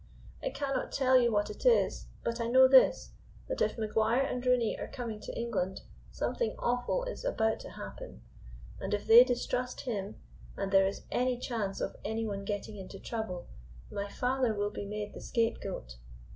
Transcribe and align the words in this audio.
I 0.41 0.49
cannot 0.49 0.91
tell 0.91 1.15
you 1.19 1.31
what 1.31 1.51
it 1.51 1.63
is, 1.63 2.07
but 2.23 2.41
I 2.41 2.47
know 2.47 2.67
this, 2.67 3.11
that 3.47 3.61
if 3.61 3.77
Maguire 3.77 4.23
and 4.23 4.43
Rooney 4.43 4.75
are 4.79 4.87
coming 4.87 5.19
to 5.19 5.39
England, 5.39 5.81
something 6.09 6.55
awful 6.57 7.03
is 7.03 7.23
about 7.23 7.59
to 7.59 7.69
happen, 7.69 8.23
and 8.79 8.95
if 8.95 9.05
they 9.05 9.23
distrust 9.23 9.81
him, 9.81 10.15
and 10.57 10.71
there 10.71 10.87
is 10.87 11.03
any 11.11 11.37
chance 11.37 11.79
of 11.79 11.95
any 12.03 12.25
one 12.25 12.45
getting 12.45 12.77
into 12.77 12.97
trouble, 12.97 13.45
my 13.91 14.07
father 14.09 14.55
will 14.55 14.71
be 14.71 14.85
made 14.87 15.13
the 15.13 15.21
scapegoat. 15.21 15.97